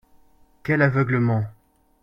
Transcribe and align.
Quel 0.63 0.81
aveuglement 0.81 1.43